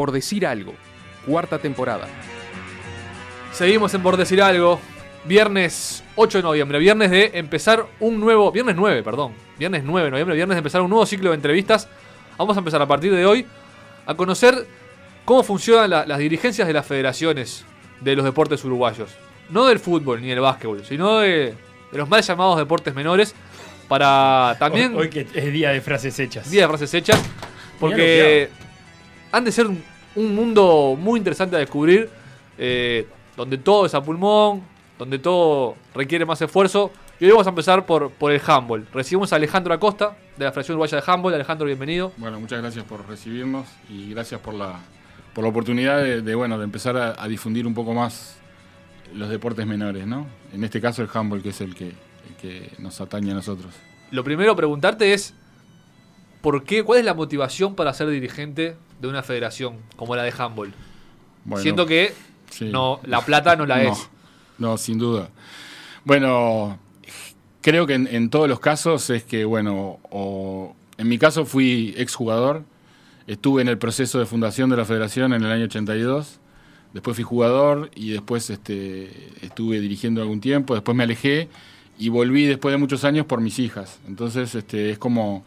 [0.00, 0.72] Por Decir Algo,
[1.26, 2.08] cuarta temporada.
[3.52, 4.80] Seguimos en Por Decir Algo.
[5.26, 8.50] Viernes 8 de noviembre, viernes de empezar un nuevo.
[8.50, 9.34] Viernes 9, perdón.
[9.58, 11.86] Viernes 9 de noviembre, viernes de empezar un nuevo ciclo de entrevistas.
[12.38, 13.44] Vamos a empezar a partir de hoy
[14.06, 14.66] a conocer
[15.26, 17.66] cómo funcionan la- las dirigencias de las federaciones
[18.00, 19.10] de los deportes uruguayos.
[19.50, 21.54] No del fútbol ni del básquetbol, sino de,
[21.92, 23.34] de los mal llamados deportes menores.
[23.86, 24.94] Para también.
[24.94, 26.50] Hoy, hoy que es día de frases hechas.
[26.50, 27.20] Día de frases hechas.
[27.78, 28.48] Porque
[29.32, 29.66] han de ser
[30.16, 32.08] un, un mundo muy interesante a descubrir.
[32.58, 34.62] eh, donde todo es a pulmón,
[34.98, 36.90] donde todo requiere más esfuerzo.
[37.18, 38.86] Y hoy vamos a empezar por, por el handball.
[38.92, 41.34] Recibimos a Alejandro Acosta, de la Federación Uruguaya de Handball.
[41.34, 42.12] Alejandro, bienvenido.
[42.18, 44.78] Bueno, muchas gracias por recibirnos y gracias por la,
[45.34, 48.36] por la oportunidad de, de, bueno, de empezar a, a difundir un poco más
[49.14, 50.26] los deportes menores, ¿no?
[50.52, 53.72] En este caso el handball, que es el que, el que nos atañe a nosotros.
[54.10, 55.34] Lo primero preguntarte es,
[56.40, 60.32] ¿por qué, ¿cuál es la motivación para ser dirigente de una federación como la de
[60.36, 60.72] handball?
[61.44, 62.12] Bueno, Siento que
[62.50, 62.66] sí.
[62.66, 64.08] no, la plata no la No, es.
[64.58, 65.30] No, sin duda.
[66.04, 66.78] Bueno,
[67.60, 71.94] creo que en, en todos los casos es que, bueno, o, en mi caso fui
[71.96, 72.64] exjugador,
[73.26, 76.40] estuve en el proceso de fundación de la federación en el año 82,
[76.92, 81.48] después fui jugador y después este, estuve dirigiendo algún tiempo, después me alejé
[81.98, 83.98] y volví después de muchos años por mis hijas.
[84.08, 85.44] Entonces este, es como,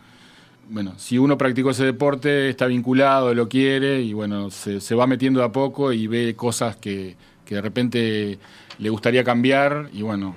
[0.70, 5.08] bueno, si uno practicó ese deporte, está vinculado, lo quiere y bueno, se, se va
[5.08, 8.40] metiendo de a poco y ve cosas que, que de repente
[8.80, 10.36] le gustaría cambiar y bueno,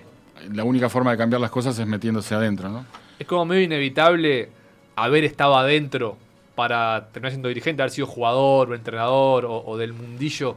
[0.52, 2.84] la única forma de cambiar las cosas es metiéndose adentro, ¿no?
[3.18, 4.50] Es como medio inevitable
[4.96, 6.18] haber estado adentro
[6.54, 10.56] para terminar siendo dirigente, haber sido jugador o entrenador o, o del mundillo,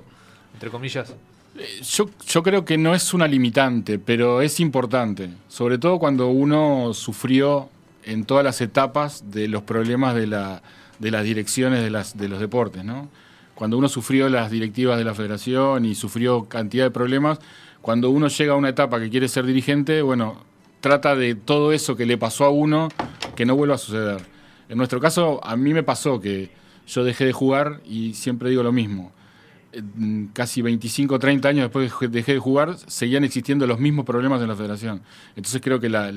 [0.54, 1.14] entre comillas.
[1.58, 6.28] Eh, Yo, yo creo que no es una limitante, pero es importante, sobre todo cuando
[6.28, 7.70] uno sufrió
[8.10, 10.62] en todas las etapas de los problemas de, la,
[11.00, 13.10] de las direcciones de, las, de los deportes, ¿no?
[13.54, 17.40] Cuando uno sufrió las directivas de la federación y sufrió cantidad de problemas,
[17.82, 20.44] cuando uno llega a una etapa que quiere ser dirigente, bueno,
[20.82, 22.88] trata de todo eso que le pasó a uno
[23.36, 24.22] que no vuelva a suceder.
[24.70, 26.52] En nuestro caso, a mí me pasó que
[26.88, 29.12] yo dejé de jugar y siempre digo lo mismo.
[29.72, 29.82] Eh,
[30.34, 34.42] Casi 25 o 30 años después que dejé de jugar, seguían existiendo los mismos problemas
[34.42, 35.02] en la federación.
[35.36, 36.12] Entonces creo que la,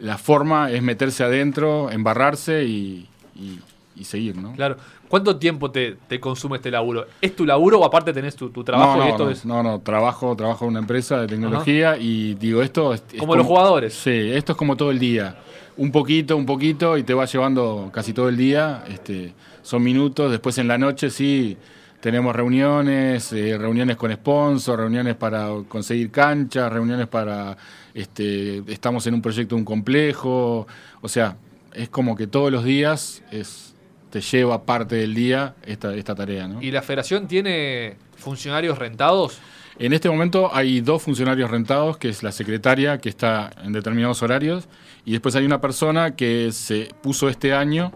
[0.00, 3.58] la forma es meterse adentro, embarrarse y, y,
[3.96, 4.52] y seguir, ¿no?
[4.52, 4.76] Claro.
[5.08, 7.06] ¿Cuánto tiempo te, te, consume este laburo?
[7.20, 9.44] ¿Es tu laburo o aparte tenés tu, tu trabajo no, no, y esto no, es.
[9.44, 11.98] No, no, trabajo, trabajo en una empresa de tecnología Ajá.
[11.98, 13.00] y digo, esto es.
[13.00, 13.94] Como, como los jugadores.
[13.94, 15.36] Sí, esto es como todo el día.
[15.78, 18.84] Un poquito, un poquito y te va llevando casi todo el día.
[18.88, 19.32] Este,
[19.62, 20.30] son minutos.
[20.30, 21.56] Después en la noche sí
[22.00, 27.56] tenemos reuniones, eh, reuniones con sponsors, reuniones para conseguir canchas, reuniones para.
[27.94, 30.66] Este, estamos en un proyecto de un complejo.
[31.00, 31.36] O sea,
[31.72, 33.74] es como que todos los días es
[34.10, 36.48] te lleva parte del día esta, esta tarea.
[36.48, 36.62] ¿no?
[36.62, 39.38] ¿Y la federación tiene funcionarios rentados?
[39.78, 44.22] En este momento hay dos funcionarios rentados, que es la secretaria, que está en determinados
[44.22, 44.66] horarios,
[45.04, 47.92] y después hay una persona que se puso este año,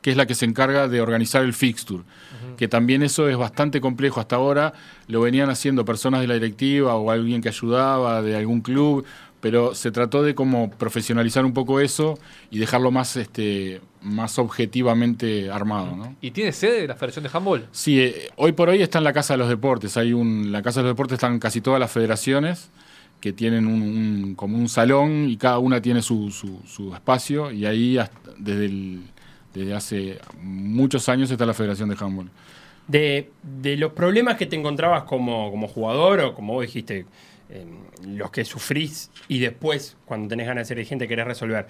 [0.00, 2.02] que es la que se encarga de organizar el fixture.
[2.56, 4.72] Que también eso es bastante complejo hasta ahora,
[5.08, 9.04] lo venían haciendo personas de la directiva o alguien que ayudaba de algún club,
[9.40, 12.18] pero se trató de como profesionalizar un poco eso
[12.50, 15.96] y dejarlo más este más objetivamente armado.
[15.96, 16.16] ¿no?
[16.20, 17.66] ¿Y tiene sede la Federación de Handball?
[17.72, 19.96] Sí, eh, hoy por hoy está en la Casa de los Deportes.
[19.96, 22.70] Hay un, la Casa de los Deportes están casi todas las federaciones
[23.20, 27.50] que tienen un, un como un salón y cada una tiene su, su, su espacio
[27.50, 29.02] y ahí hasta, desde, el,
[29.54, 32.30] desde hace muchos años está la Federación de Handball.
[32.88, 37.04] De, de los problemas que te encontrabas como, como jugador o como vos dijiste,
[37.50, 37.66] eh,
[38.06, 41.66] los que sufrís y después, cuando tenés ganas de ser dirigente, querés resolver.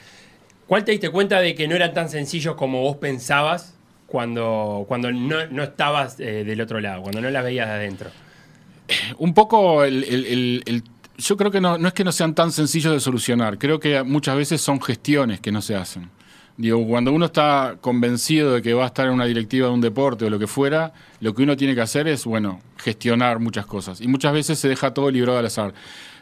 [0.66, 3.74] ¿Cuál te diste cuenta de que no eran tan sencillos como vos pensabas
[4.06, 8.10] cuando, cuando no, no estabas eh, del otro lado, cuando no las veías de adentro?
[9.18, 10.04] Un poco el
[11.18, 14.02] yo creo que no, no es que no sean tan sencillos de solucionar, creo que
[14.02, 16.10] muchas veces son gestiones que no se hacen.
[16.58, 19.82] Digo, cuando uno está convencido de que va a estar en una directiva de un
[19.82, 23.66] deporte o lo que fuera, lo que uno tiene que hacer es, bueno, gestionar muchas
[23.66, 24.00] cosas.
[24.00, 25.74] Y muchas veces se deja todo librado al azar.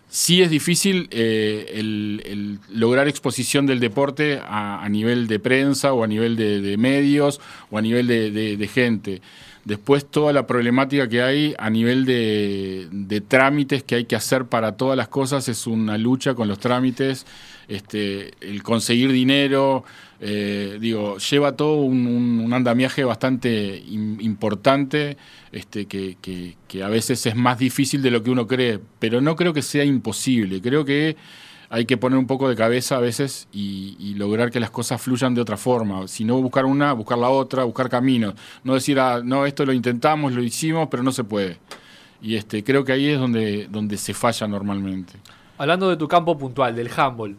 [0.09, 6.07] Sí es difícil eh, el, lograr exposición del deporte a, nivel de prensa o a
[6.07, 7.41] nivel de, medios
[7.71, 9.23] o a nivel de, de, gente.
[9.65, 14.45] Después toda la problemática que hay a nivel de, de trámites que hay que hacer
[14.45, 17.25] para todas las cosas es una lucha con los trámites.
[17.67, 19.85] Este, el conseguir dinero,
[20.27, 25.19] eh, digo, lleva todo un, andamiaje bastante importante,
[25.53, 26.17] este, que,
[26.67, 29.61] que, a veces es más difícil de lo que uno cree, pero no creo que
[29.61, 31.15] sea imposible, creo que
[31.69, 35.03] hay que poner un poco de cabeza a veces y, y lograr que las cosas
[35.03, 36.09] fluyan de otra forma.
[36.09, 38.33] Si no buscar una, buscar la otra, buscar caminos.
[38.63, 41.59] No decir, ah, no, esto lo intentamos, lo hicimos, pero no se puede.
[42.23, 45.13] Y este, creo que ahí es donde, donde se falla normalmente.
[45.59, 47.37] Hablando de tu campo puntual, del handball,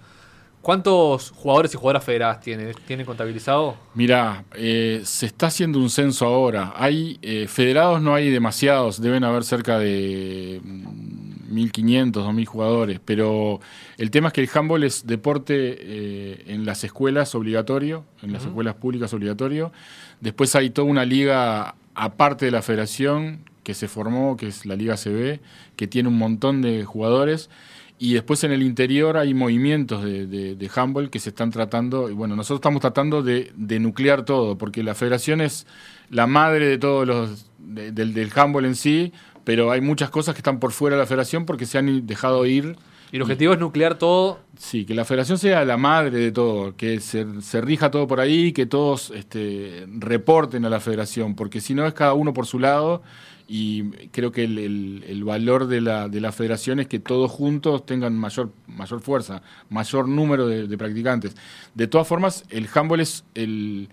[0.66, 3.78] ¿cuántos jugadores y jugadoras federadas tiene, tienen contabilizado?
[3.94, 6.74] Mira, eh, se está haciendo un censo ahora.
[6.76, 13.60] Hay eh, federados, no hay demasiados, deben haber cerca de mm, 1.500, 2.000 jugadores, pero
[14.00, 18.46] el tema es que el handball es deporte eh, en las escuelas obligatorio, en las
[18.46, 19.72] escuelas públicas obligatorio.
[20.20, 24.76] Después hay toda una liga aparte de la federación que se formó, que es la
[24.76, 25.42] Liga CB,
[25.76, 27.52] que tiene un montón de jugadores.
[27.98, 32.10] Y después en el interior hay movimientos de, de, de handball que se están tratando.
[32.10, 35.66] Y bueno, nosotros estamos tratando de, de nuclear todo, porque la federación es
[36.10, 37.46] la madre de todos los.
[37.58, 39.14] de- del, del handball en sí,
[39.46, 42.46] pero hay muchas cosas que están por fuera de la federación porque se han dejado
[42.46, 42.76] ir.
[43.12, 44.40] Y el objetivo es nuclear todo.
[44.58, 48.20] Sí, que la federación sea la madre de todo, que se, se rija todo por
[48.20, 52.46] ahí, que todos este, reporten a la federación, porque si no es cada uno por
[52.46, 53.04] su lado
[53.48, 57.30] y creo que el, el- el valor de la, de la federación es que todos
[57.32, 61.36] juntos tengan mayor, mayor fuerza, mayor número de, de practicantes.
[61.74, 63.90] De todas formas, el handball es el,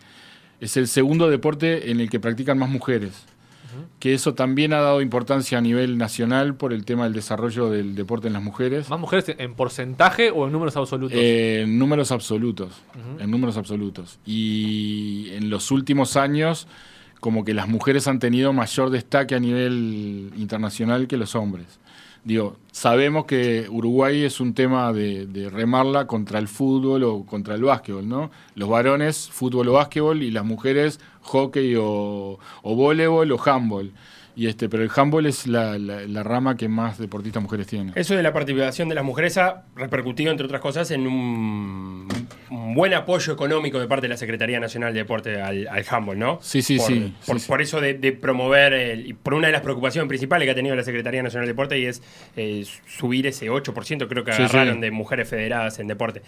[0.61, 3.27] es el segundo deporte en el que practican más mujeres
[4.01, 7.95] que eso también ha dado importancia a nivel nacional por el tema del desarrollo del
[7.95, 8.91] deporte en las mujeres.
[8.91, 11.17] ¿Más mujeres en porcentaje o en números absolutos?
[11.19, 12.83] Eh, en números absolutos,
[13.19, 14.19] en números absolutos.
[14.27, 16.69] Y en los últimos años,
[17.23, 21.79] como que las mujeres han tenido mayor destaque a nivel internacional que los hombres.
[22.25, 27.63] Digo, sabemos que Uruguay es un tema de, remarla contra el fútbol o contra el
[27.63, 28.33] básquetbol, ¿no?
[28.57, 33.93] Los varones, fútbol o básquetbol, y las mujeres, hockey o, o voleibol o handball.
[34.35, 37.93] Y este, pero el handball es la, la- la rama que más deportistas mujeres tiene.
[37.95, 42.09] Eso de la participación de las mujeres ha repercutido, entre otras cosas, en un,
[42.51, 46.19] un buen apoyo económico de parte de la Secretaría Nacional de Deporte al, al handball,
[46.19, 46.39] ¿no?
[46.41, 47.49] Sí, sí, por, sí, Por, sí, sí.
[47.49, 50.75] por eso de, de promover, el- por una de las preocupaciones principales que ha tenido
[50.77, 52.03] la Secretaría Nacional de Deporte y es
[52.37, 54.43] eh, subir ese 8%, creo que Sí, sí.
[54.45, 56.23] agarraron de mujeres federadas en deporte.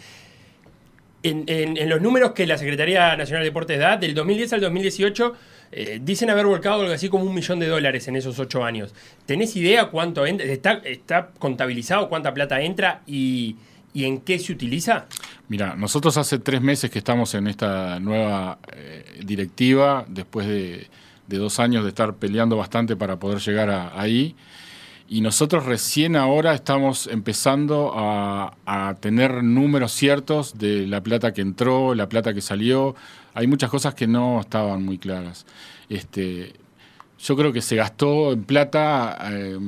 [1.25, 5.35] En, los números que la Secretaría Nacional de Deportes da, del 2010 al 2018,
[5.73, 8.94] eh, dicen haber volcado algo así como un millón de dólares en esos ocho años.
[9.25, 10.47] ¿Tenés idea cuánto entra?
[10.85, 13.56] ¿Está, contabilizado cuánta plata entra y,
[13.94, 15.06] y en qué se utiliza?
[15.49, 20.87] Mira, nosotros hace tres meses que estamos en esta nueva eh, directiva, después de,
[21.27, 24.37] de dos años de estar peleando bastante para poder llegar a- ahí.
[25.09, 31.43] Y nosotros recién ahora estamos empezando a, a tener números ciertos de la plata que
[31.43, 32.95] entró, la plata que salió.
[33.35, 35.45] Hay muchas cosas que no estaban muy claras.
[35.89, 36.55] Este,
[37.25, 39.59] yo creo que se gastó en plata eh,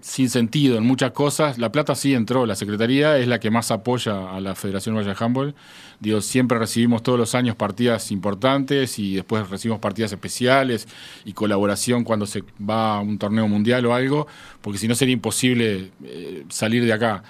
[0.00, 1.58] sin sentido en muchas cosas.
[1.58, 2.44] La plata sí entró.
[2.44, 5.54] La Secretaría es la que más apoya a la Federación Uruguaya de Handball.
[6.00, 10.88] Digo, siempre recibimos todos los años partidas importantes y después recibimos partidas especiales
[11.24, 14.26] y colaboración cuando se va a un torneo mundial o algo,
[14.60, 17.22] porque si no sería imposible eh, salir de acá.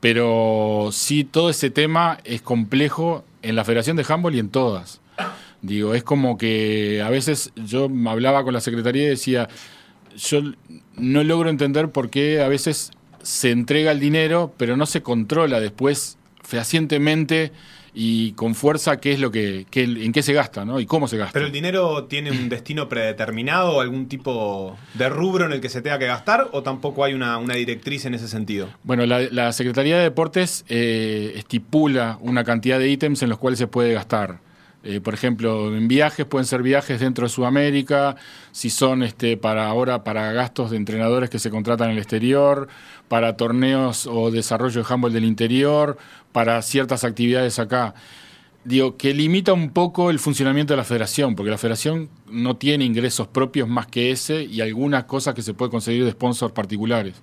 [0.00, 5.02] Pero sí, todo ese tema es complejo en la Federación de Handball y en todas.
[5.66, 9.48] Digo, es como que a veces yo hablaba con la Secretaría y decía,
[10.16, 10.40] yo
[10.96, 12.90] no logro entender por qué a veces
[13.22, 17.52] se entrega el dinero, pero no se controla después fehacientemente
[17.98, 20.78] y con fuerza qué es lo que, qué- en qué se gasta, ¿no?
[20.80, 21.32] Y cómo se gasta.
[21.32, 25.70] ¿Pero el dinero tiene un destino predeterminado o algún tipo de rubro en el que
[25.70, 28.68] se tenga que gastar o tampoco hay una, una directriz en ese sentido?
[28.84, 33.58] Bueno, la, la Secretaría de Deportes eh, estipula una cantidad de ítems en los cuales
[33.58, 34.40] se puede gastar.
[34.84, 38.16] Eh, por ejemplo, en viajes pueden ser viajes dentro de Sudamérica,
[38.52, 42.68] si son este, para ahora para gastos de entrenadores que se contratan en el exterior,
[43.08, 45.98] para torneos o desarrollo de handball del interior,
[46.32, 47.94] para ciertas actividades acá.
[48.64, 52.84] Digo, que limita un poco el funcionamiento de la federación, porque la federación no tiene
[52.84, 57.14] ingresos propios más que ese y algunas cosas que se puede conseguir de sponsors particulares.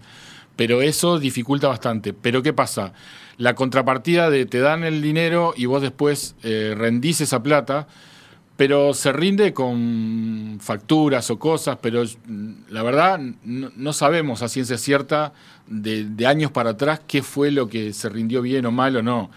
[0.55, 2.13] Pero eso dificulta bastante.
[2.13, 2.93] Pero ¿qué pasa?
[3.37, 7.87] La contrapartida de te dan el dinero y vos después eh, rendís esa plata,
[8.55, 14.49] pero se rinde con facturas o cosas, pero mm, la verdad no, no sabemos a
[14.49, 15.33] ciencia cierta
[15.67, 19.01] de, de años para atrás qué fue lo que se rindió bien o mal o
[19.01, 19.31] no.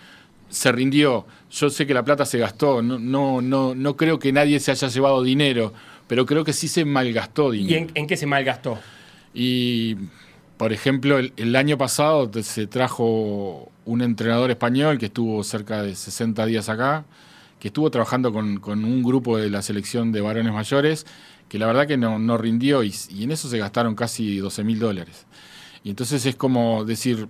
[0.50, 4.32] Se rindió, yo sé que la plata se gastó, no, no, no, no creo que
[4.32, 5.72] nadie se haya llevado dinero,
[6.06, 7.74] pero creo que sí se malgastó dinero.
[7.74, 8.78] ¿Y en, en qué se malgastó?
[9.34, 9.96] Y,
[10.56, 16.46] por ejemplo, el, año pasado se trajo un entrenador español que estuvo cerca de 60
[16.46, 17.04] días acá,
[17.60, 21.06] que estuvo trabajando con, un grupo de la selección de varones mayores,
[21.48, 24.78] que la verdad que no, rindió y, y en eso se gastaron casi 12 mil
[24.78, 25.26] dólares.
[25.84, 27.28] Y entonces es como decir,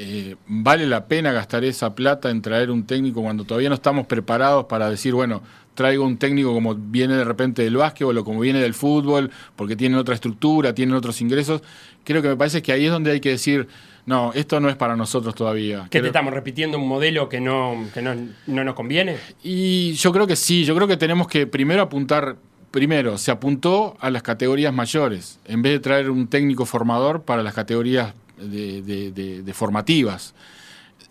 [0.00, 4.06] eh, ¿vale la pena gastar esa plata en traer un técnico cuando todavía no estamos
[4.06, 5.42] preparados para decir, bueno,
[5.78, 9.76] traigo un técnico como viene de repente del básquetbol o como viene del fútbol, porque
[9.76, 11.62] tienen otra estructura, tienen otros ingresos?
[12.02, 13.68] Creo que me parece que ahí es donde hay que decir,
[14.04, 15.84] no, esto no es para nosotros todavía.
[15.84, 18.16] ¿Que Creo- te estamos repitiendo un modelo que no, que no,
[18.48, 19.18] no nos conviene?
[19.44, 22.34] Y yo creo que sí, yo creo que tenemos que primero apuntar,
[22.72, 27.44] primero, se apuntó a las categorías mayores, en vez de traer un técnico formador para
[27.44, 30.34] las categorías de, de- de- de formativas.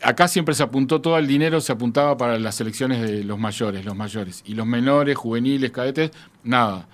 [0.01, 3.84] Acá siempre se apuntó todo el dinero, se apuntaba para las selecciones de los mayores,
[3.84, 4.44] los mayores.
[4.46, 6.12] Y los menores, juveniles, cadetes,
[6.44, 6.88] nada.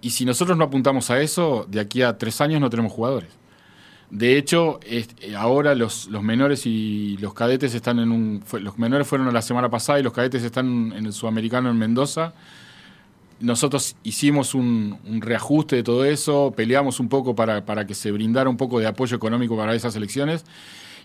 [0.00, 3.30] Y si nosotros no apuntamos a eso, de aquí a tres años no tenemos jugadores.
[4.10, 8.42] De hecho, eh, ahora los, menores y los cadetes están en un.
[8.60, 12.32] los menores fueron la semana pasada y los cadetes están en el sudamericano en Mendoza.
[13.40, 18.10] Nosotros hicimos un, un reajuste de todo eso, peleamos un poco para, para que se
[18.10, 20.44] brindara un poco de apoyo económico para esas elecciones.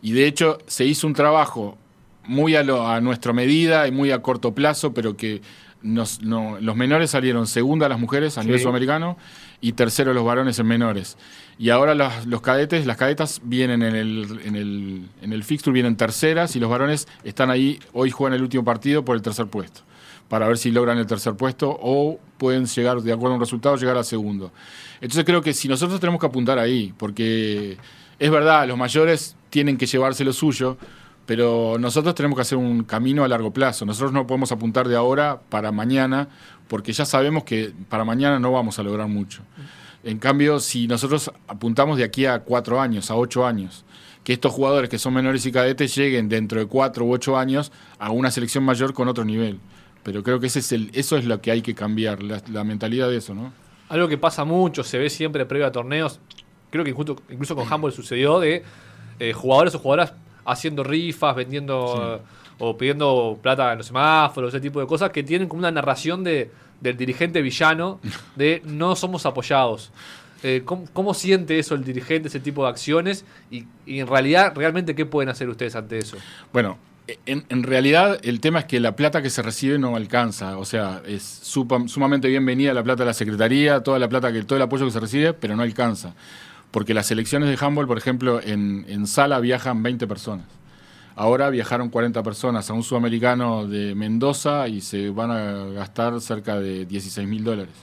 [0.04, 1.78] Y de hecho, se hizo un trabajo
[2.26, 5.42] muy a, lo- a nuestra medida y muy a corto plazo, pero que
[5.82, 9.18] nos- no- los menores salieron segunda las mujeres a nivel sudamericano
[9.62, 11.18] y tercero los varones en menores.
[11.58, 15.96] Y ahora los cadetes, las cadetas vienen en el, en, el, en el fixture, vienen
[15.96, 19.82] terceras y los varones están ahí, hoy juegan el último partido por el tercer puesto,
[20.28, 23.76] para ver si logran el tercer puesto o pueden llegar, de acuerdo a un resultado,
[23.78, 24.52] llegar al segundo.
[25.00, 27.78] Entonces creo que si nosotros tenemos que apuntar ahí, porque
[28.20, 30.78] es verdad, los mayores tienen que llevarse lo suyo,
[31.28, 33.86] pero nosotros tenemos que hacer un camino a largo plazo.
[33.86, 36.28] Nosotros no podemos apuntar de ahora para mañana,
[36.68, 39.44] porque ya sabemos que para mañana no vamos a lograr mucho.
[40.04, 43.86] En cambio, si nosotros apuntamos de aquí a cuatro años, a ocho años,
[44.24, 47.72] que estos jugadores que son menores y cadetes lleguen dentro de cuatro u ocho años
[48.00, 49.60] a una selección mayor con otro nivel.
[50.02, 52.64] Pero creo que ese es el, eso es lo que hay que cambiar, la, la
[52.64, 53.54] mentalidad de eso, ¿no?
[53.88, 56.20] Algo que pasa mucho, se ve siempre previo a torneos.
[56.72, 58.64] Creo que incluso, incluso con Humble sucedió de
[59.20, 60.14] eh, jugadores o jugadoras
[60.46, 62.22] haciendo rifas, vendiendo
[62.60, 66.24] o pidiendo plata en los semáforos, ese tipo de cosas que tienen como una narración
[66.24, 68.00] de, del dirigente villano
[68.36, 69.92] de no somos apoyados.
[70.44, 73.26] Eh, ¿cómo, cómo siente eso el dirigente, ese tipo de acciones?
[73.50, 76.18] Y, y en realidad, realmente, ¿qué pueden hacer ustedes ante eso?
[76.52, 76.78] Bueno,
[77.26, 80.58] en, en realidad el tema es que la plata que se recibe no alcanza.
[80.58, 84.58] O sea, es sumamente bienvenida la plata de la Secretaría, toda la plata, que todo
[84.58, 86.14] el apoyo que se recibe, pero no alcanza.
[86.74, 90.48] Porque las selecciones de handball, por ejemplo, en, en sala viajan 20 personas.
[91.16, 96.60] Ahora viajaron 40 personas a un sudamericano de Mendoza y se van a gastar cerca
[96.60, 97.76] de 16 mil dólares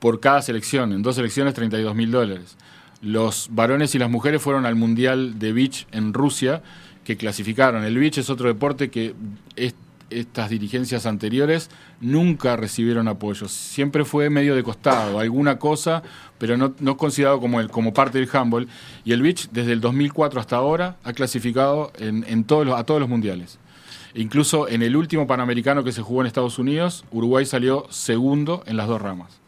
[0.00, 0.92] por cada selección.
[0.92, 2.56] En dos selecciones, 32 mil dólares.
[3.00, 6.62] Los varones y las mujeres fueron al Mundial de Beach en Rusia,
[7.04, 7.84] que clasificaron.
[7.84, 9.14] El beach es otro deporte que
[9.54, 9.74] es-
[10.10, 13.48] estas dirigencias anteriores nunca recibieron apoyo.
[13.48, 16.02] Siempre fue medio de costado, alguna cosa,
[16.38, 18.68] pero no, no considerado como, el, como parte del handball.
[19.04, 22.84] Y el beach, desde el 2004 hasta ahora, ha clasificado en, en todos los- a
[22.84, 23.58] todos los mundiales.
[24.14, 28.76] Incluso en el último Panamericano que se jugó en Estados Unidos, Uruguay salió segundo en
[28.76, 29.38] las dos ramas.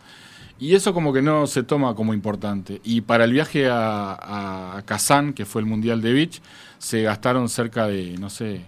[0.58, 2.82] Y eso como que no se toma como importante.
[2.84, 6.42] Y para el viaje a- a Kazán, que fue el Mundial de Beach,
[6.78, 8.60] se gastaron cerca de, no sé,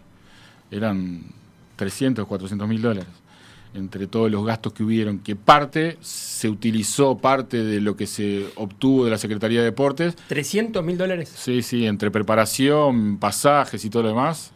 [0.71, 1.21] eran
[1.83, 3.09] 300, 400 mil dólares.
[3.75, 8.47] Entre todos los gastos que hubieron, que parte se utilizó, parte de lo que se
[8.57, 10.15] obtuvo de la Secretaría de Deportes.
[10.29, 11.33] 300 mil dólares.
[11.35, 14.53] Sí, sí, entre preparación, pasajes y todo lo demás.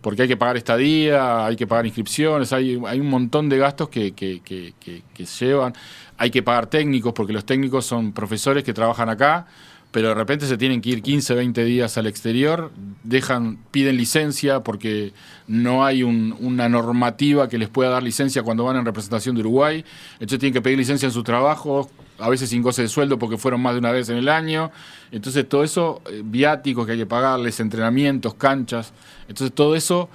[0.00, 3.88] Porque hay que pagar estadía, hay que pagar inscripciones, hay, hay un montón de gastos
[3.88, 5.72] que, que, que, que- que llevan.
[6.16, 9.46] Hay que pagar técnicos, porque los técnicos son profesores que trabajan acá,
[9.92, 12.72] pero de repente se tienen que ir 15, 20 días al exterior,
[13.04, 15.12] dejan, piden licencia porque
[15.46, 19.42] no hay un- una normativa que les pueda dar licencia cuando van en representación de
[19.42, 19.84] Uruguay.
[20.14, 23.36] Entonces tienen que pedir licencia en su trabajo, a veces sin goce de sueldo porque
[23.36, 24.70] fueron más de una vez en el año.
[25.10, 28.92] Entonces todo eso, eh, viáticos que hay que pagarles, entrenamientos, canchas.
[29.28, 30.08] Entonces todo eso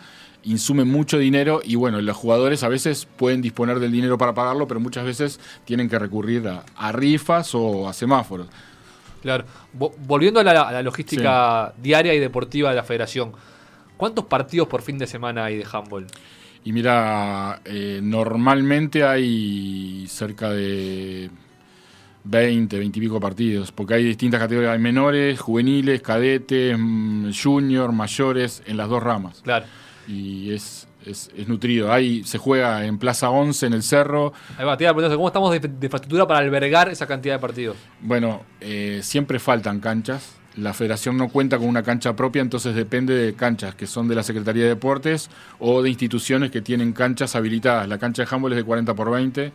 [0.43, 4.67] insume mucho dinero y bueno, los jugadores a veces pueden disponer del dinero para pagarlo,
[4.67, 8.48] pero muchas veces tienen que recurrir a rifas o a semáforos.
[9.21, 9.45] Claro.
[9.77, 13.31] Vo- volviendo a la, a la logística diaria y deportiva de la federación,
[13.97, 16.05] ¿cuántos partidos por fin de semana hay de handball?
[16.63, 21.29] Y mira, eh, normalmente hay cerca de
[22.25, 27.91] 20, 20 y pico partidos, porque hay distintas categorías, hay menores, juveniles, cadetes, mm, junior,
[27.93, 29.41] mayores, en las dos ramas.
[29.43, 29.65] Claro.
[30.09, 31.91] Y es, es, es nutrido.
[31.91, 34.33] Ahí se juega en Plaza 11, en el Cerro.
[34.57, 37.35] Ahí va, te iba a preguntar, ¿cómo estamos de, de infraestructura para albergar esa cantidad
[37.35, 37.77] de partidos?
[38.01, 40.33] Bueno, eh, siempre faltan canchas.
[40.55, 44.15] La federación no cuenta con una cancha propia, entonces depende de canchas que son de
[44.15, 47.87] la Secretaría de Deportes o de instituciones que tienen canchas habilitadas.
[47.87, 49.51] La cancha de handball es de 40 por 20.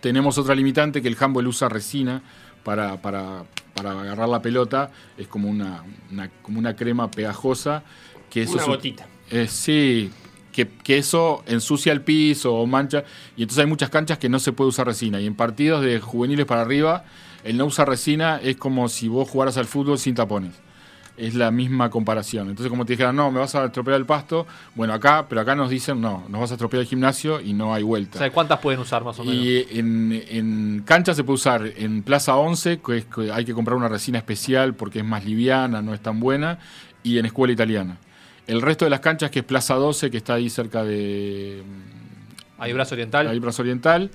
[0.00, 2.22] Tenemos otra limitante que el handball usa resina
[2.64, 3.44] para, para,
[3.74, 7.82] para agarrar la pelota es como una, una- como una crema pegajosa.
[8.30, 9.06] Que eso Una es gotita.
[9.30, 10.10] eh, sí,
[10.52, 13.04] que, que eso ensucia el piso o mancha.
[13.36, 15.20] Y entonces hay muchas canchas que no se puede usar resina.
[15.20, 17.04] Y en partidos de juveniles para arriba,
[17.44, 20.54] el no usar resina es como si vos jugaras al fútbol sin tapones.
[21.16, 22.48] Es la misma comparación.
[22.48, 24.46] Entonces, como te dijeran, no, me vas a estropear el pasto.
[24.74, 27.74] Bueno, acá, pero acá nos dicen, no, nos vas a estropear el gimnasio y no
[27.74, 28.16] hay vuelta.
[28.16, 29.44] O sea, ¿cuántas pueden usar más o menos?
[29.44, 33.52] Y en, en cancha se puede usar en Plaza 11, que, es que hay que
[33.52, 36.58] comprar una resina especial porque es más liviana, no es tan buena,
[37.02, 37.98] y en Escuela Italiana.
[38.46, 41.62] El resto de las canchas, que es Plaza 12, que está ahí cerca de
[42.58, 43.26] Ahí brazo oriental.
[43.28, 44.10] ahí Plaza Oriental,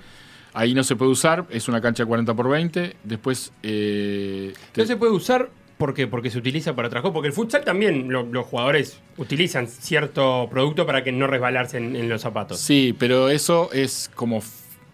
[0.54, 2.96] ahí no se puede usar, es una cancha 40 por 20.
[3.04, 6.08] Después, eh, te- No se puede usar ¿por qué?
[6.08, 7.14] porque se utiliza para otras cosas.
[7.14, 11.96] Porque el futsal también lo- los jugadores utilizan cierto producto para que no resbalarse en,
[11.96, 12.60] en los zapatos.
[12.60, 14.42] sí, pero eso es como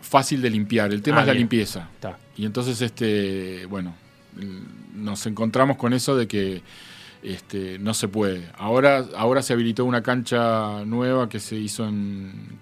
[0.02, 0.92] fácil de limpiar.
[0.94, 1.42] El tema Ah, es la bien.
[1.44, 1.90] limpieza.
[1.96, 2.18] Está.
[2.38, 3.96] Y entonces, este, bueno,
[4.96, 6.62] nos encontramos con eso de que
[7.24, 8.50] este, no se puede.
[8.58, 12.60] Ahora, ahora se habilitó una cancha nueva que se hizo en,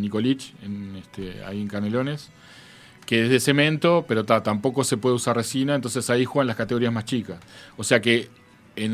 [0.00, 0.54] Nicolich,
[0.98, 2.30] este, ahí en Canelones,
[3.04, 6.56] que es de cemento, pero ta, tampoco se puede usar resina, entonces ahí juegan las
[6.56, 7.38] categorías más chicas.
[7.76, 8.28] O sea que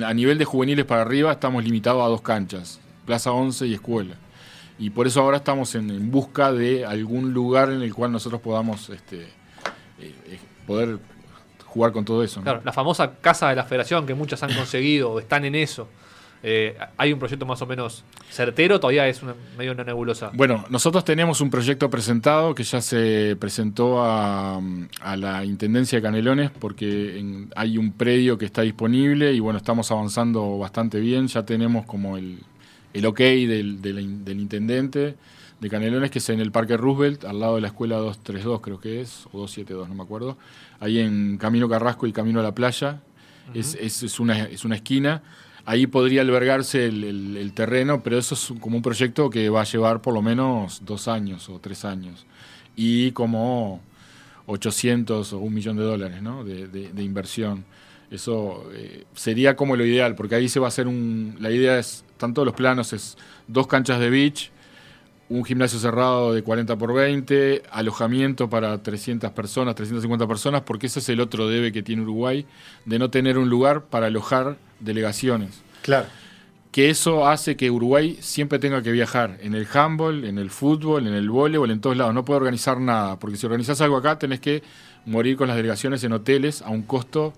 [0.04, 4.16] a nivel de juveniles para arriba estamos limitados a dos canchas, Plaza 11 y Escuela.
[4.78, 8.40] Y por eso ahora estamos en, en busca de algún lugar en el cual nosotros
[8.40, 10.98] podamos este, eh, eh, poder
[11.72, 12.40] jugar con todo eso.
[12.40, 12.44] ¿no?
[12.44, 15.88] Claro, la famosa casa de la federación que muchas han conseguido o están en eso.
[16.44, 18.80] Eh, ¿Hay un proyecto más o menos certero?
[18.80, 20.30] Todavía es una, medio una nebulosa.
[20.34, 24.60] Bueno, nosotros tenemos un proyecto presentado que ya se presentó a,
[25.02, 29.56] a la Intendencia de Canelones porque en- hay un predio que está disponible y bueno,
[29.58, 31.28] estamos avanzando bastante bien.
[31.28, 32.40] Ya tenemos como el,
[32.92, 35.14] el ok del, del in- del Intendente
[35.60, 38.80] de Canelones, que es en el Parque Roosevelt, al lado de la Escuela 232 creo
[38.80, 40.36] que es, o 272, no me acuerdo.
[40.80, 43.00] Ahí en Camino Carrasco y Camino a la Playa.
[43.54, 45.22] es, es- es una, es una esquina.
[45.64, 49.60] Ahí podría albergarse el, el- el terreno, pero eso es como un proyecto que va
[49.60, 52.26] a llevar por lo menos dos años o tres años.
[52.76, 53.80] Y como
[54.46, 56.44] 800 o un millón de dólares ¿no?
[56.44, 57.64] de, de- de inversión.
[58.10, 61.36] Eso eh, sería como lo ideal, porque ahí se va a hacer un...
[61.40, 64.52] La idea es, tanto los planos, es dos canchas de beach,
[65.28, 71.00] un gimnasio cerrado de 40 por 20, alojamiento para 300 personas, 350 personas, porque ese
[71.00, 72.46] es el otro debe que tiene Uruguay,
[72.84, 75.62] de no tener un lugar para alojar delegaciones.
[75.82, 76.06] Claro.
[76.70, 81.08] Que eso hace que Uruguay siempre tenga que viajar en el handball, en el fútbol,
[81.08, 82.14] en el voleibol, en todos lados.
[82.14, 84.62] No puede organizar nada, porque si organizás algo acá tenés que
[85.06, 87.32] morir con las delegaciones en hoteles a un costo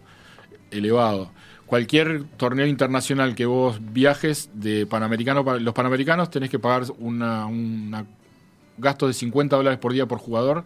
[0.71, 1.31] elevado.
[1.67, 7.47] Cualquier torneo internacional que vos viajes de Panamericano para los Panamericanos tenés que pagar una,
[7.47, 8.05] una
[8.77, 10.65] gasto de 50 dólares por día por jugador,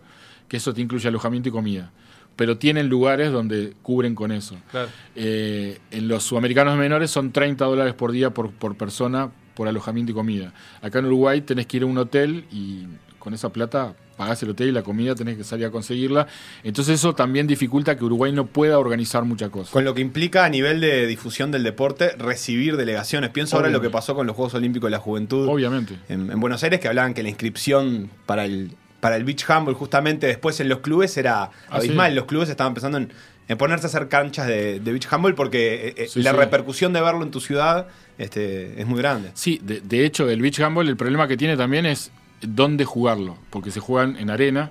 [0.48, 1.92] que eso te incluye alojamiento y comida.
[2.36, 4.56] Pero tienen lugares donde cubren con eso.
[4.70, 4.88] Claro.
[5.16, 10.12] Eh, en los sudamericanos menores son 30 dólares por día por, por persona por alojamiento
[10.12, 10.52] y comida.
[10.82, 12.86] Acá en Uruguay tenés que ir a un hotel y
[13.18, 16.26] con esa plata pagás el hotel y la comida tenés que salir a conseguirla.
[16.62, 19.70] Entonces eso también dificulta que Uruguay no pueda organizar muchas cosas.
[19.70, 23.30] Con lo que implica a nivel de difusión del deporte recibir delegaciones.
[23.30, 25.94] Pienso ahora en lo que pasó con los Juegos Olímpicos de la Juventud Obviamente.
[26.10, 29.74] en, en Buenos Aires, que hablaban que la inscripción para el, para el beach handball
[29.74, 32.10] justamente después en los clubes era Ah, abismal.
[32.10, 32.16] sí.
[32.16, 33.12] Los clubes estaban pensando en,
[33.46, 36.36] en ponerse a hacer canchas de, de beach handball porque eh, eh, Sí, la sí.
[36.36, 37.86] repercusión de verlo en tu ciudad
[38.18, 39.30] este, es muy grande.
[39.34, 43.36] Sí, de, de hecho el beach handball el problema que tiene también es dónde jugarlo,
[43.50, 44.70] porque se juegan en arena.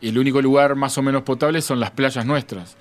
[0.00, 2.76] El único lugar más o menos potable son las playas nuestras.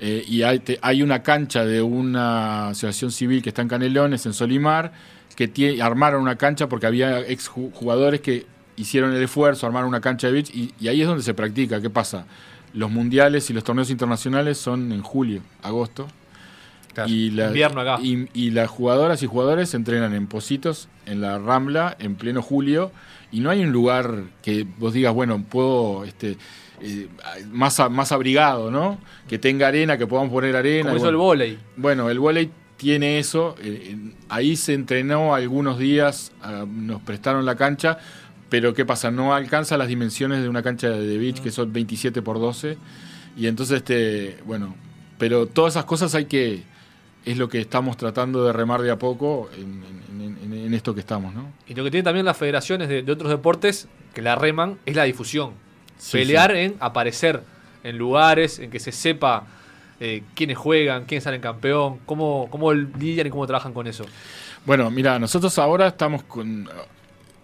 [0.00, 4.26] Eh, y hay, te- hay una cancha de una asociación civil que está en Canelones,
[4.26, 4.92] en Solimar,
[5.36, 9.88] que tie- armaron una cancha porque había ex ju- jugadores que hicieron el esfuerzo, armaron
[9.88, 11.80] una cancha de beach, y, y ahí es donde se practica.
[11.80, 12.26] ¿Qué pasa?
[12.72, 16.08] Los mundiales y los torneos internacionales son en julio, agosto.
[17.06, 17.98] Y, la- Invierno acá.
[18.02, 22.92] y- y las jugadoras y jugadores entrenan en Positos, en la Rambla, en pleno julio,
[23.36, 26.36] y no hay un lugar que vos digas, bueno, puedo, este,
[26.80, 27.08] eh,
[27.50, 28.98] más, más abrigado, ¿no?
[29.28, 30.90] Que tenga arena, que podamos poner arena.
[30.90, 31.58] Como hizo el volei.
[31.76, 33.54] Bueno, el volei tiene eso.
[33.60, 33.96] eh,
[34.28, 37.98] ahí se entrenó algunos días, ah, nos prestaron la cancha,
[38.50, 39.10] pero ¿qué pasa?
[39.10, 42.76] No alcanza las dimensiones de una cancha de beach, que son 27 por 12.
[43.36, 44.76] Y entonces, este, bueno,
[45.18, 46.62] pero todas esas cosas hay que.
[47.24, 50.13] Es lo que estamos tratando de remar de a poco en, en-
[50.74, 51.50] en- esto que estamos, ¿no?
[51.68, 54.94] Y lo que tienen también las federaciones de, de otros deportes que la reman es
[54.96, 55.52] la difusión.
[55.98, 57.42] Sí, Pelear en aparecer
[57.82, 59.44] en lugares, en que se sepa
[60.00, 64.04] eh, quiénes juegan, quiénes salen campeón, cómo, cómo lidian y cómo trabajan con eso.
[64.66, 66.68] Bueno, mira, nosotros ahora estamos con.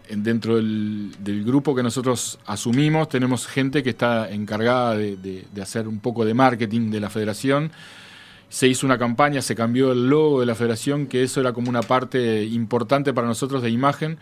[0.09, 5.47] en- dentro del, del grupo que nosotros asumimos, tenemos gente que está encargada de, de-
[5.53, 7.71] de hacer un poco de marketing de la federación.
[8.51, 11.71] Se hizo una campaña, se cambió el logo de la federación, que eso era como
[11.71, 14.19] una parte importante para nosotros de imagen.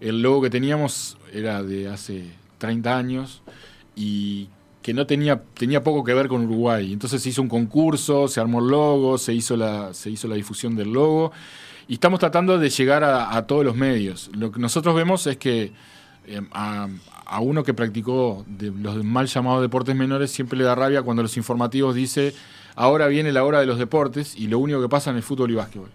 [0.00, 3.42] El logo que teníamos era de hace 30 años
[3.94, 4.48] y
[4.82, 6.92] que no tenía, tenía poco que ver con Uruguay.
[6.92, 10.34] Entonces se hizo un concurso, se armó el logo, se hizo la, se hizo la
[10.34, 11.32] difusión del logo
[11.88, 14.30] y estamos tratando de llegar a, todos los medios.
[14.34, 15.72] Lo que nosotros vemos es que
[16.26, 16.88] eh, a,
[17.32, 21.22] a uno que practicó de los mal llamados deportes menores siempre le da rabia cuando
[21.22, 22.34] los informativos dice
[22.74, 25.50] ahora viene la hora de los deportes y lo único que pasa en el fútbol
[25.50, 25.90] y básquetbol.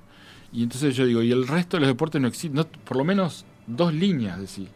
[0.52, 3.04] Y entonces yo digo, y el resto de los deportes no existe, no, por lo
[3.04, 4.68] menos dos líneas, decir.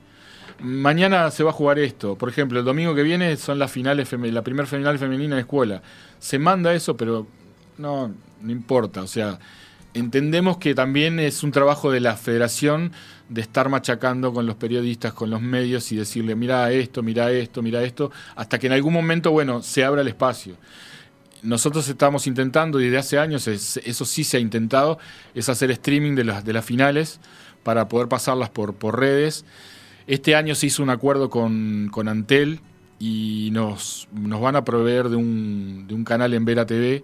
[0.59, 2.15] Mañana se va a jugar esto.
[2.15, 5.81] Por ejemplo, el domingo que viene son las finales, la primera final femenina de escuela.
[6.19, 7.25] Se manda eso, pero
[7.77, 9.01] no, no importa.
[9.01, 9.39] O sea,
[9.93, 12.91] entendemos que también es un trabajo de la federación
[13.29, 17.61] de estar machacando con los periodistas, con los medios y decirle, mira esto, mira esto,
[17.61, 20.55] mira esto, hasta que en algún momento, bueno, se abra el espacio.
[21.43, 24.99] Nosotros estamos intentando, desde hace años, es- eso sí se ha intentado,
[25.33, 27.19] es hacer streaming de las, de las finales
[27.63, 29.43] para poder pasarlas por, por redes.
[30.07, 32.59] Este año se hizo un acuerdo con, con Antel
[32.99, 37.03] y nos, nos van a proveer de un, de un canal en Vera TV,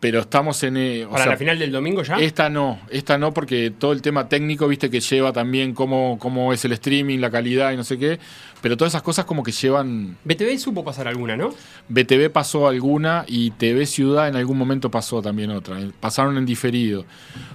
[0.00, 0.76] pero estamos en...
[0.78, 2.16] eh, o Para sea, la final del domingo ya.
[2.16, 6.52] esta no, esta no, porque todo el tema técnico, viste, que lleva también cómo, cómo
[6.54, 8.18] es el streaming, la calidad y no sé qué,
[8.62, 10.16] pero todas esas cosas como que llevan...
[10.24, 11.50] BTV supo pasar alguna, ¿no?
[11.90, 16.46] BTV pasó alguna y TV Ciudad en algún momento pasó también otra, eh, pasaron en
[16.46, 17.04] diferido.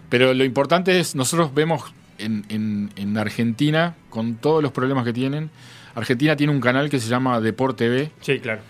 [0.10, 1.84] Pero lo importante es, nosotros vemos
[2.19, 5.49] en, en- en Argentina, con todos los problemas que tienen,
[5.95, 8.62] Argentina tiene un canal que se llama Deport TV, Sí, claro.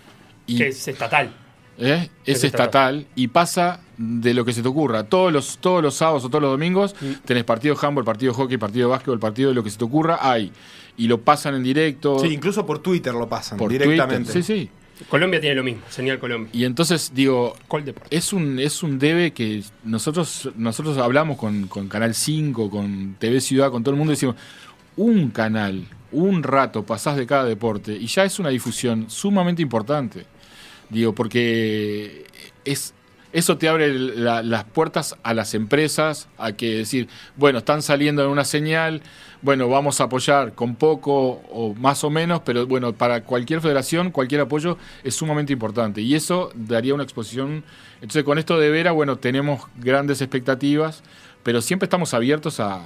[0.46, 1.30] y Que es estatal.
[1.78, 2.08] ¿Eh?
[2.24, 3.06] es Es estatal.
[3.14, 5.04] y pasa de lo que se te ocurra.
[5.04, 8.36] Todos los, todos los sábados o todos los domingos tenés partido de handball, partido de
[8.36, 10.52] hockey, partido de básquetbol, partido de lo que se te ocurra, hay.
[10.96, 12.18] Y lo pasan en directo.
[12.18, 14.32] Sí, incluso por Twitter lo pasan por directamente.
[14.32, 14.42] Twitter.
[14.42, 14.70] Sí, sí.
[15.10, 16.48] Colombia tiene lo mismo, señal Colombia.
[16.54, 17.54] Y entonces, digo,
[18.08, 23.42] es un, es un debe que nosotros, nosotros hablamos con, con Canal 5, con TV
[23.42, 24.36] Ciudad, con todo el mundo, y decimos,
[24.96, 30.24] un canal, un rato pasás de cada deporte, y ya es una difusión sumamente importante.
[30.90, 32.24] Digo, porque
[32.64, 32.94] es,
[33.32, 38.22] eso te abre la- las puertas a las empresas, a que decir, bueno, están saliendo
[38.24, 39.02] en una señal,
[39.42, 44.10] bueno, vamos a apoyar con poco o más o menos, pero bueno, para cualquier federación,
[44.10, 46.00] cualquier apoyo es sumamente importante.
[46.00, 47.62] Y eso daría una exposición.
[47.96, 51.02] Entonces, con esto de Vera, bueno, tenemos grandes expectativas,
[51.42, 52.82] pero siempre estamos abiertos a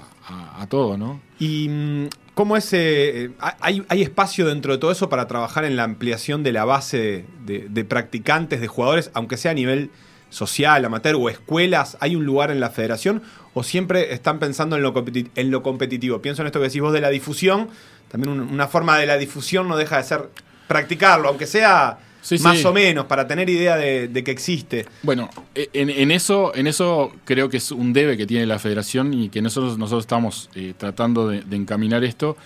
[0.68, 1.20] todo, ¿no?
[1.38, 2.08] ¿Y mm,
[2.40, 2.72] cómo es?
[2.72, 6.52] eh, eh, hay, ¿Hay espacio dentro de todo eso para trabajar en la ampliación de
[6.52, 9.90] la base de, practicantes, de jugadores, aunque sea a nivel
[10.30, 11.98] social, amateur o escuelas?
[12.00, 13.22] ¿Hay un lugar en la federación?
[13.52, 14.94] ¿O siempre están pensando en lo,
[15.34, 16.22] en lo competitivo?
[16.22, 17.68] Pienso en esto que decís vos de la difusión.
[18.10, 20.30] También un- una forma de la difusión no deja de ser
[20.66, 22.66] practicarlo, aunque sea Sí, más sí.
[22.66, 24.86] o menos, para tener idea de, de que existe.
[25.02, 28.58] Bueno, e, en, en eso, en eso creo que es un debe que tiene la
[28.58, 32.36] federación y que nosotros, nosotros estamos eh, tratando de, de encaminar esto.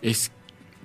[0.00, 0.30] Es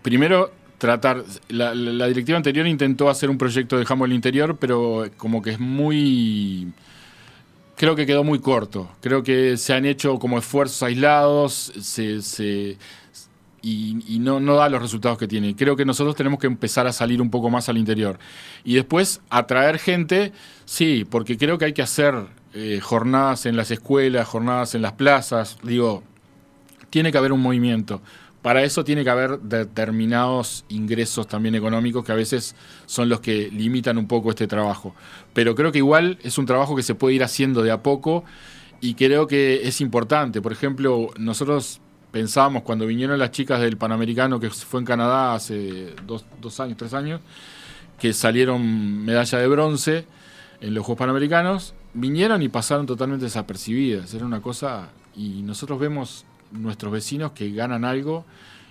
[0.02, 1.24] primero tratar.
[1.48, 1.74] La,
[2.08, 6.74] directiva anterior intentó hacer un proyecto de handball interior, pero como que es muy.
[7.78, 8.90] Creo que quedó muy corto.
[9.02, 12.78] Creo que se han hecho como esfuerzos aislados, se, se-
[13.64, 15.56] y, y no, da los resultados que tiene.
[15.56, 18.20] Creo que nosotros tenemos que empezar a salir un poco más al interior.
[18.66, 20.34] Y después atraer gente,
[20.66, 22.14] sí, porque creo que hay que hacer
[22.54, 25.58] eh, jornadas en las escuelas, jornadas en las plazas.
[25.64, 26.04] Digo,
[26.90, 28.02] tiene que haber un movimiento.
[28.42, 33.50] Para eso tiene que haber determinados ingresos también económicos que a veces son los que
[33.50, 34.94] limitan un poco este trabajo.
[35.34, 38.26] Pero creo que igual es un trabajo que se puede ir haciendo de a poco
[38.82, 40.42] y creo que es importante.
[40.42, 41.80] Por ejemplo, nosotros
[42.14, 46.78] pensábamos cuando vinieron las chicas del Panamericano, que fue en Canadá hace dos, dos años,
[46.78, 47.20] tres años,
[48.00, 50.06] que salieron medalla de bronce
[50.62, 54.14] en los Juegos Panamericanos, vinieron y pasaron totalmente desapercibidas.
[54.14, 54.90] Era una cosa.
[55.16, 58.26] Y nosotros vemos nuestros vecinos que ganan algo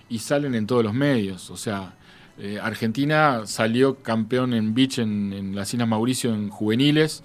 [0.07, 1.49] y salen en todos los medios.
[1.49, 1.95] O sea,
[2.39, 7.23] eh, Argentina salió campeón en beach en, en las Islas Mauricio en juveniles.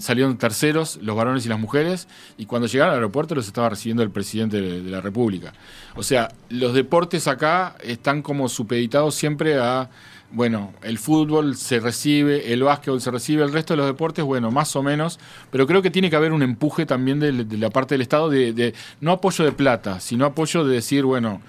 [0.00, 4.02] Salieron terceros los varones y las mujeres y cuando llegaron al aeropuerto los estaba recibiendo
[4.02, 5.52] el presidente de, la República.
[5.94, 9.88] O sea, los deportes acá están como supeditados siempre a,
[10.32, 14.50] bueno, el fútbol se recibe, el básquetbol se recibe, el resto de los deportes, bueno,
[14.50, 17.94] más o menos, pero creo que tiene que haber un empuje también de, la parte
[17.94, 21.40] del Estado de no apoyo de plata, sino apoyo de decir, bueno,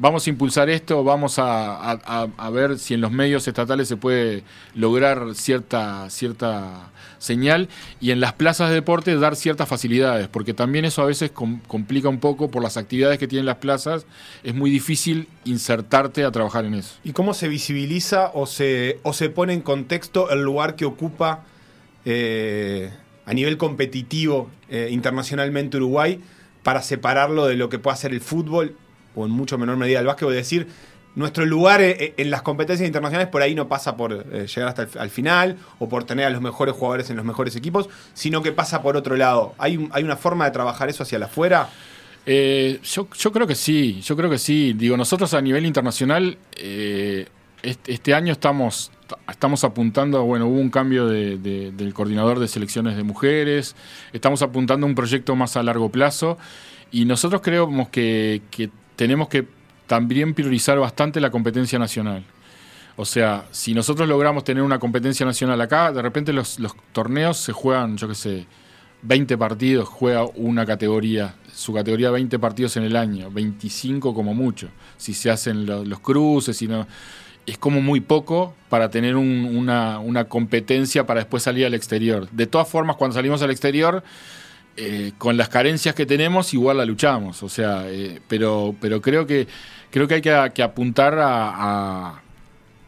[0.00, 4.42] vamos a impulsar esto, vamos a, a- ver si en los medios estatales se puede
[4.74, 7.68] lograr cierta, cierta señal
[8.00, 11.60] y en las plazas de deporte dar ciertas facilidades, porque también eso a veces com-
[11.68, 14.06] complica un poco por las actividades que tienen las plazas,
[14.42, 16.94] es muy difícil insertarte a trabajar en eso.
[17.04, 21.44] ¿Y cómo se visibiliza o se, o se pone en contexto el lugar que ocupa
[22.06, 22.90] eh,
[23.26, 26.20] a nivel competitivo eh, internacionalmente Uruguay
[26.62, 28.76] para separarlo de lo que puede hacer el fútbol
[29.20, 30.34] o en mucho menor medida el básquetbol?
[30.34, 30.66] Decir,
[31.14, 34.82] nuestro lugar eh, en las competencias internacionales por ahí no pasa por eh, llegar hasta
[34.82, 38.42] el al final o por tener a los mejores jugadores en los mejores equipos, sino
[38.42, 39.54] que pasa por otro lado.
[39.58, 41.68] ¿Hay, hay una forma de trabajar eso hacia afuera?
[42.26, 44.72] Eh, yo, yo creo que sí, yo creo que sí.
[44.74, 46.38] Digo, nosotros a nivel internacional,
[47.62, 48.90] este, año estamos,
[49.28, 53.74] estamos apuntando, bueno, hubo un cambio de- de- del coordinador de selecciones de mujeres,
[54.12, 56.38] estamos apuntando a un proyecto más a largo plazo
[56.92, 58.42] y nosotros creemos que
[59.00, 59.46] tenemos que
[59.86, 62.22] también priorizar bastante la competencia nacional.
[62.96, 66.58] O sea, si nosotros logramos tener una competencia nacional acá, de repente los,
[66.92, 68.46] torneos se juegan, yo qué sé,
[69.00, 74.68] 20 partidos, juega una categoría, su categoría 20 partidos en el año, 25 como mucho,
[74.98, 76.86] si se hacen lo- los cruces y no...
[77.46, 82.28] Es como muy poco para tener un- una competencia para después salir al exterior.
[82.32, 84.04] De todas formas, cuando salimos al exterior,
[84.76, 87.42] eh, con las carencias que tenemos, igual la luchamos.
[87.42, 89.46] O sea, eh, pero, pero creo que
[89.90, 92.19] creo que hay que, apuntar a-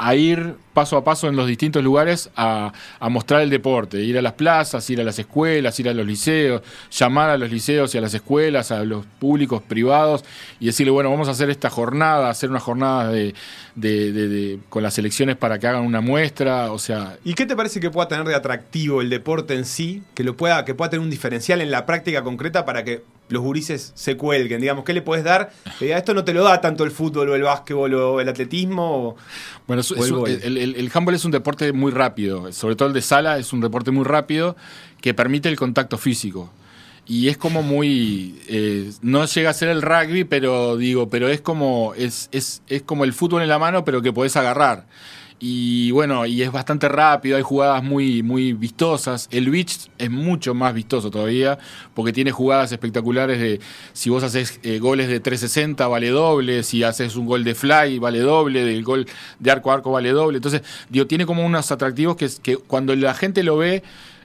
[0.06, 4.16] a ir paso a paso en los distintos lugares a, a mostrar el deporte, ir
[4.16, 7.94] a las plazas, ir a las escuelas, ir a los liceos, llamar a los liceos
[7.94, 10.24] y a las escuelas, a los públicos privados
[10.60, 13.34] y decirle, bueno, vamos a hacer esta jornada, hacer una jornada de,
[13.74, 17.78] de- con las elecciones para que hagan una muestra, o sea, ¿Y qué te parece
[17.80, 20.02] que pueda tener de atractivo el deporte en sí?
[20.14, 23.42] Que lo pueda, que pueda tener un diferencial en la práctica concreta para que los
[23.42, 24.60] gurises se cuelguen.
[24.60, 25.50] Digamos, ¿qué le puedes dar?
[25.80, 29.08] Diga, esto no te lo da tanto el fútbol o el básquetbol o el atletismo.
[29.08, 29.16] o-
[29.66, 30.30] Bueno, es- O es el gol.
[30.30, 33.52] el, el- el handball es un deporte muy rápido, sobre todo el de sala es
[33.52, 34.56] un deporte muy rápido
[35.00, 36.50] que permite el contacto físico.
[37.04, 38.40] Y es como muy.
[38.46, 41.94] eh, no llega a ser el rugby, pero digo, pero es como.
[41.96, 44.86] Es, es, es como el fútbol en la mano, pero que podés agarrar.
[45.44, 49.26] Y bueno, y es bastante rápido, hay jugadas muy, muy vistosas.
[49.32, 51.58] El beach es mucho más vistoso todavía,
[51.94, 53.60] porque tiene jugadas espectaculares de
[53.92, 57.98] si vos haces eh, goles de 360 vale doble, si haces un gol de fly
[57.98, 59.04] vale doble, del gol
[59.40, 60.36] de arco a arco vale doble.
[60.36, 63.82] Entonces, digo, tiene como unos atractivos que, que cuando la gente lo ve,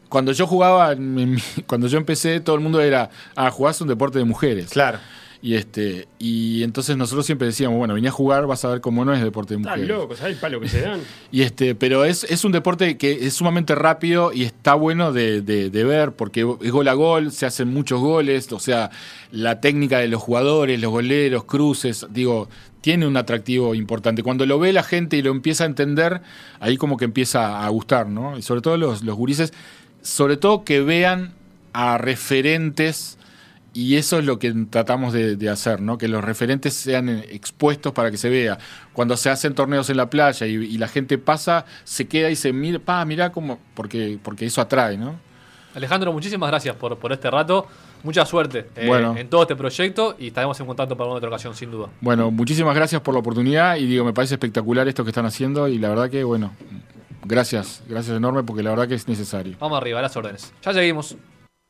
[0.09, 0.95] cuando yo jugaba,
[1.65, 4.69] cuando yo empecé, todo el mundo era, ah, jugás un deporte de mujeres.
[4.69, 4.99] Claro.
[5.41, 9.05] Y este, y entonces nosotros siempre decíamos, bueno, venía a jugar, vas a ver cómo
[9.05, 9.95] no es deporte de Están mujeres.
[9.97, 10.99] locos, ¿sabes el palo que se dan?
[11.31, 15.41] Y este, pero es, es un deporte que es sumamente rápido y está bueno de,
[15.41, 18.89] de- de ver porque es gol a gol, se hacen muchos goles, o sea,
[19.31, 22.49] la técnica de los jugadores, los goleros, cruces, digo,
[22.81, 24.23] tiene un atractivo importante.
[24.23, 26.21] Cuando lo ve la gente y lo empieza a entender,
[26.59, 28.37] ahí como que empieza a gustar, ¿no?
[28.37, 29.51] Y sobre todo los, los gurises,
[30.01, 31.33] sobre todo que vean
[31.73, 33.17] a referentes
[33.73, 35.97] y eso es lo que tratamos de, de hacer, ¿no?
[35.97, 38.57] Que los referentes sean expuestos para que se vea.
[38.93, 42.35] Cuando se hacen torneos en la playa y, y la gente pasa, se queda y
[42.35, 45.19] se mira, pa, mira cómo, porque, porque eso atrae, ¿no?
[45.75, 47.67] Alejandro, muchísimas gracias por, por este rato.
[48.03, 49.15] Mucha suerte eh, Bueno.
[49.17, 51.89] en todo este proyecto y estaremos en contacto para una otra ocasión, sin duda.
[52.01, 55.67] Bueno, muchísimas gracias por la oportunidad y digo, me parece espectacular esto que están haciendo
[55.67, 56.51] y la verdad que, bueno,
[57.25, 59.55] gracias, gracias enorme porque la verdad que es necesario.
[59.59, 60.53] Vamos arriba, a las órdenes.
[60.63, 61.15] Ya seguimos.